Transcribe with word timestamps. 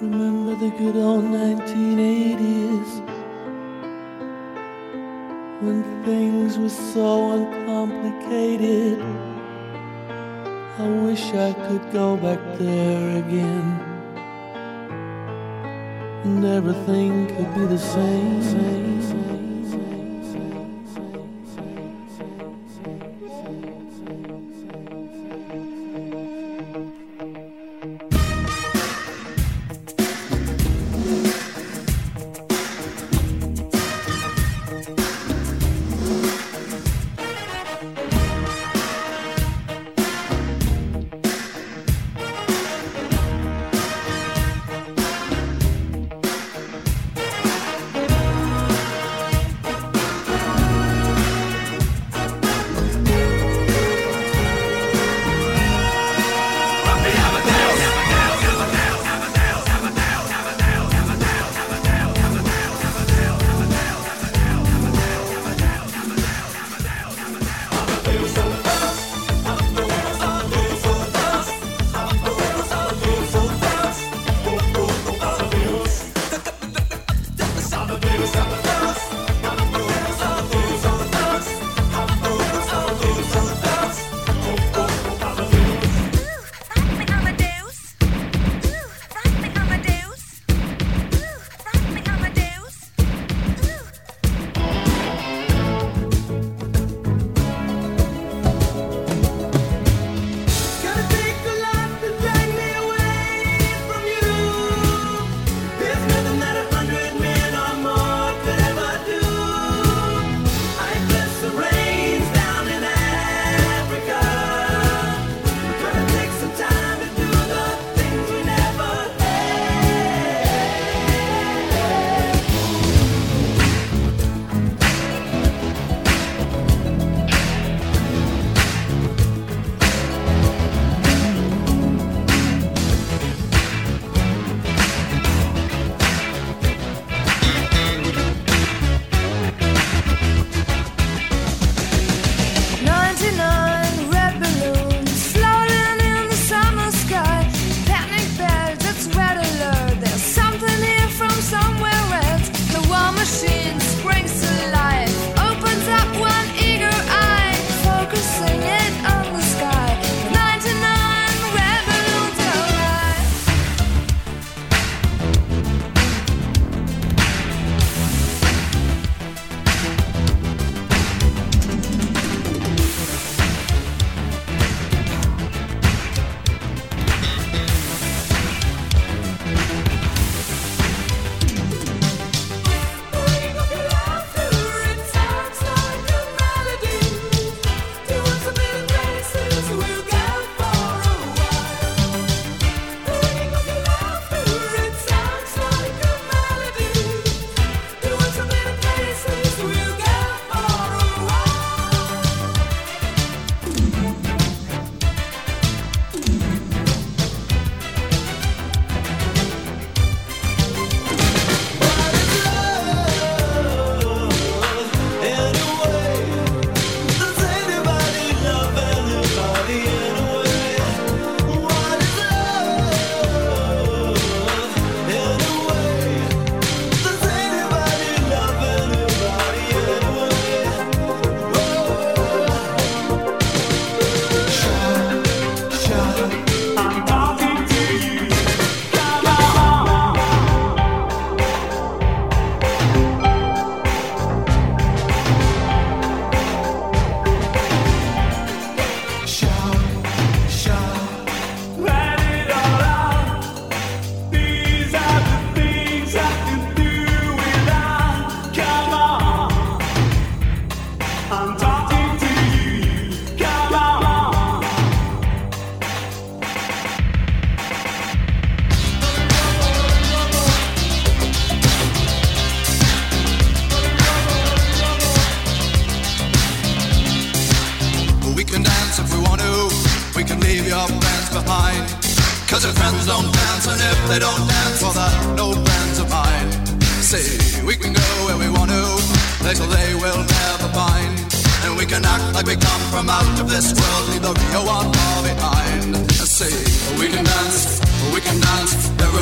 Remember 0.00 0.54
the 0.54 0.70
good 0.78 0.96
old 0.96 1.24
1980s 1.24 3.06
when 5.60 5.84
things 6.06 6.56
were 6.56 6.70
so 6.70 7.32
uncomplicated. 7.32 8.98
I 10.78 10.88
wish 11.04 11.34
I 11.34 11.52
could 11.52 11.92
go 11.92 12.16
back 12.16 12.40
there 12.58 13.18
again 13.18 13.90
and 16.24 16.44
everything 16.46 17.26
could 17.26 17.54
be 17.54 17.66
the 17.66 17.78
same. 17.78 19.39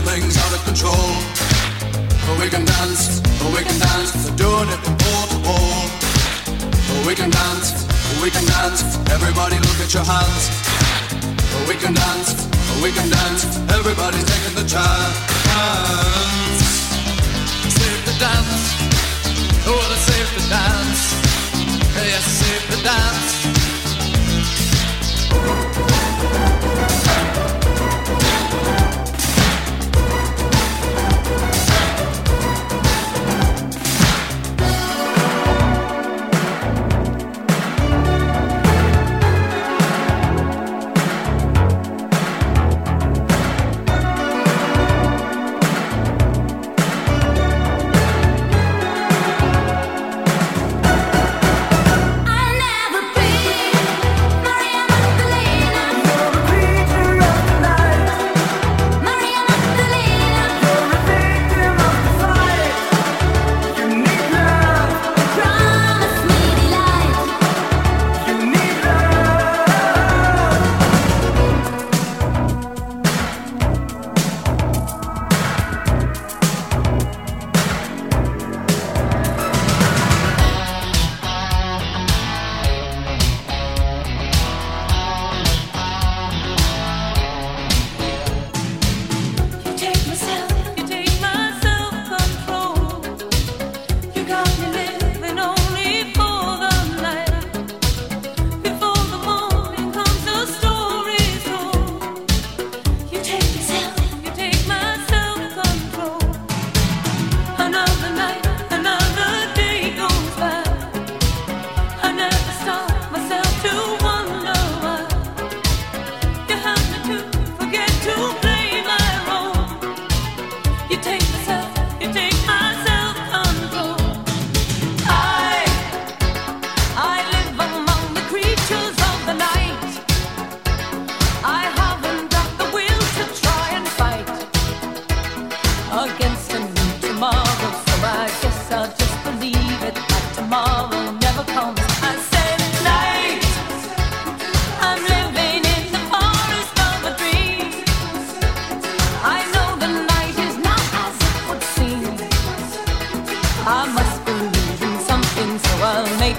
Everything's 0.08 0.36
out 0.38 0.52
of 0.52 0.64
control. 0.64 1.10
We 2.40 2.48
can 2.50 2.64
dance, 2.64 3.20
we 3.54 3.62
can 3.62 3.78
dance, 3.78 4.30
doing 4.34 4.68
it 4.68 4.80
from 4.82 4.96
pole 4.96 5.26
to 5.30 5.38
pole. 5.46 5.86
We 7.06 7.14
can 7.14 7.30
dance, 7.30 7.86
we 8.22 8.30
can 8.30 8.44
dance, 8.46 8.82
everybody 9.10 9.56
look 9.56 9.78
at 9.84 9.92
your 9.94 10.04
hands. 10.04 10.50
We 11.68 11.74
can 11.76 11.94
dance, 11.94 12.48
we 12.82 12.90
can 12.90 13.08
dance, 13.10 13.44
everybody's 13.70 14.24
taking 14.24 14.54
the 14.56 14.66
chance. 14.66 15.14
Save 17.78 18.02
the 18.08 18.16
dance, 18.18 18.62
oh, 19.66 19.94
save 20.08 20.28
the 20.36 20.42
dance. 20.48 21.02
Yes, 21.94 22.24
save 22.24 22.64
the 22.70 22.82
dance. 22.82 23.28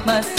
must 0.10 0.39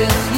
love 0.00 0.29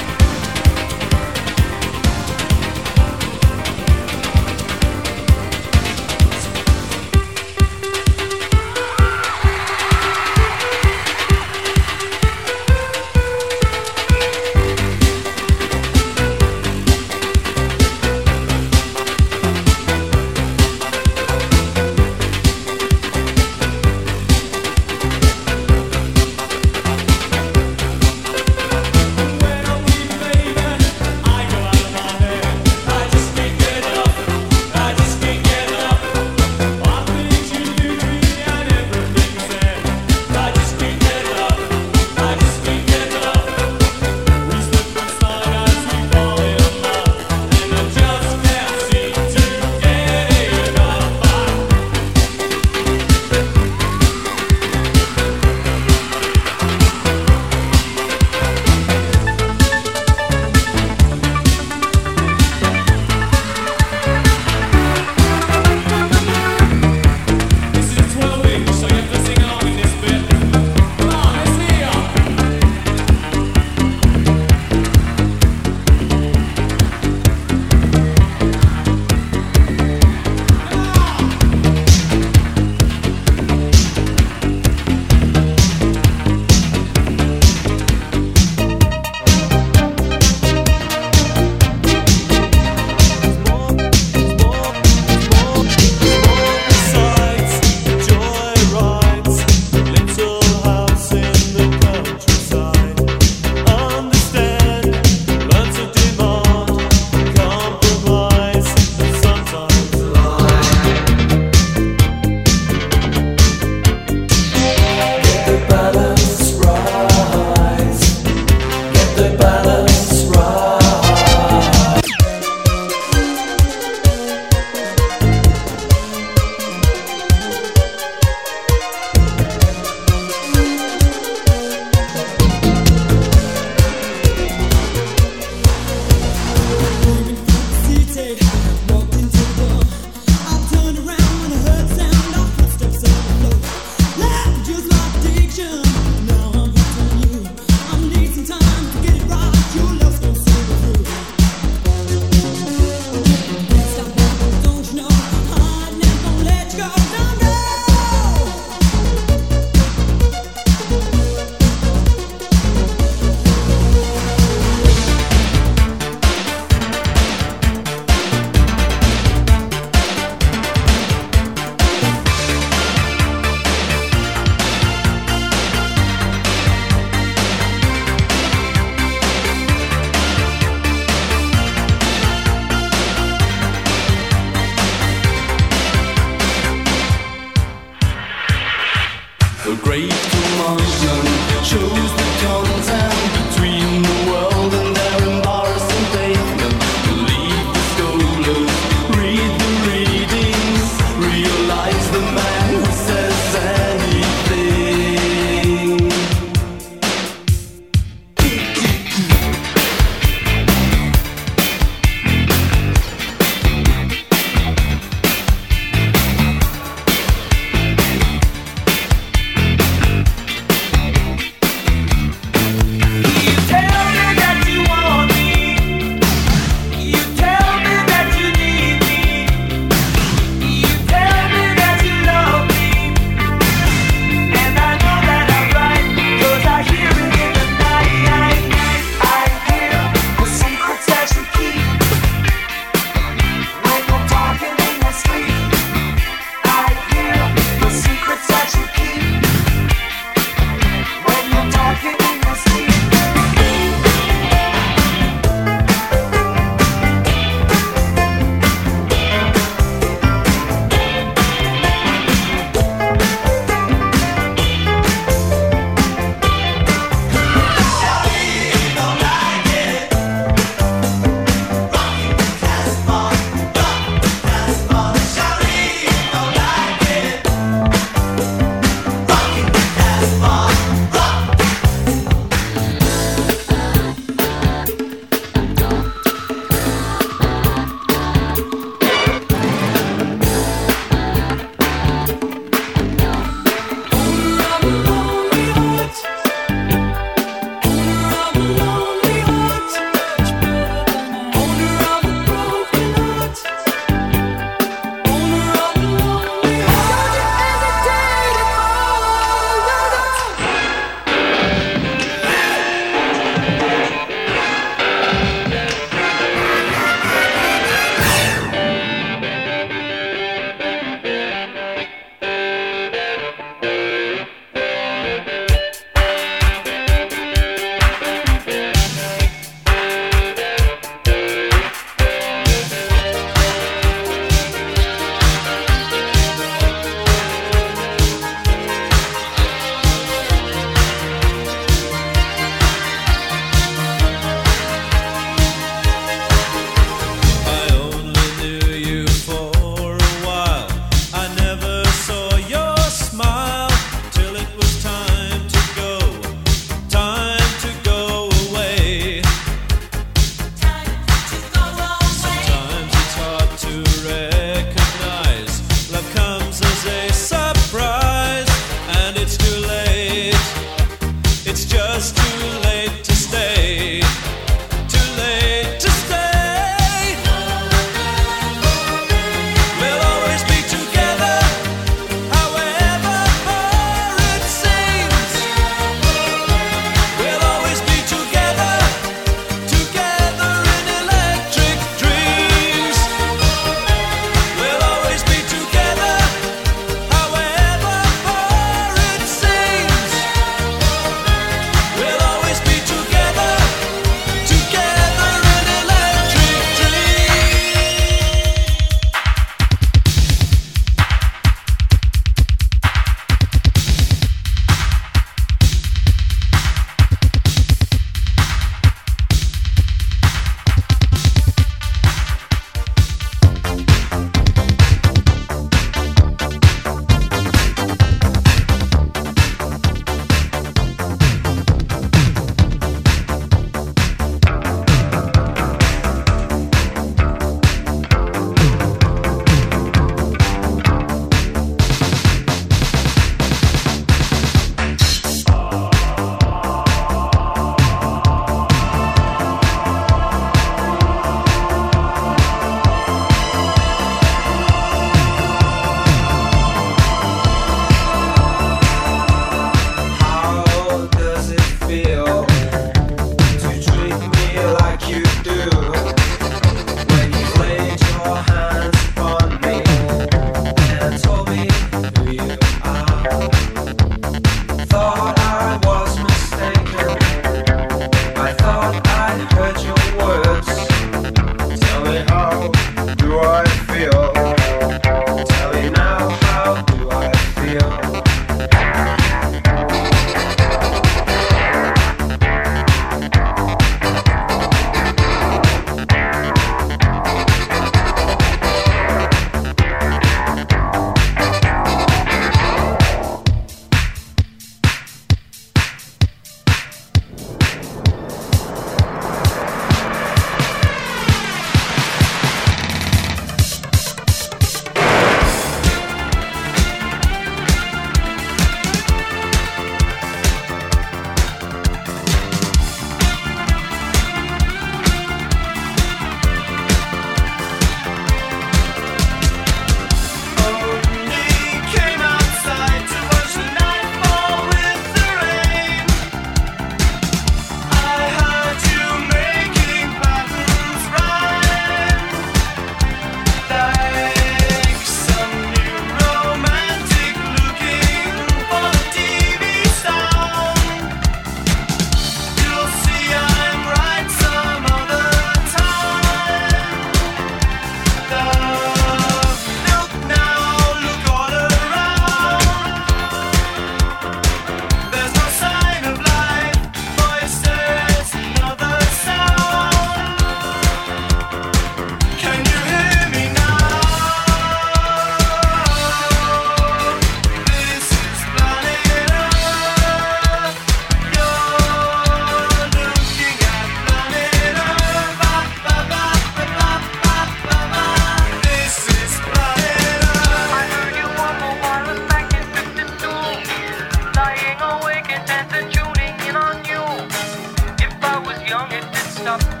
up. 599.71 600.00